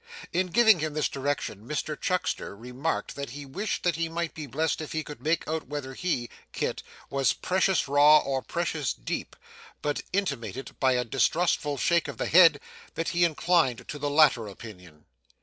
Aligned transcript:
In 0.33 0.47
giving 0.47 0.79
him 0.79 0.95
this 0.95 1.07
direction 1.07 1.59
Mr 1.67 1.95
Chuckster 1.95 2.57
remarked 2.57 3.15
that 3.15 3.29
he 3.29 3.45
wished 3.45 3.83
that 3.83 3.97
he 3.97 4.09
might 4.09 4.33
be 4.33 4.47
blessed 4.47 4.81
if 4.81 4.93
he 4.93 5.03
could 5.03 5.21
make 5.21 5.47
out 5.47 5.67
whether 5.67 5.93
he 5.93 6.27
(Kit) 6.53 6.81
was 7.11 7.33
'precious 7.33 7.87
raw' 7.87 8.17
or 8.17 8.41
'precious 8.41 8.93
deep,' 8.93 9.35
but 9.83 10.01
intimated 10.11 10.71
by 10.79 10.93
a 10.93 11.05
distrustful 11.05 11.77
shake 11.77 12.07
of 12.07 12.17
the 12.17 12.25
head, 12.25 12.59
that 12.95 13.09
he 13.09 13.23
inclined 13.23 13.87
to 13.89 13.99
the 13.99 14.09
latter 14.09 14.47
opinion. 14.47 15.05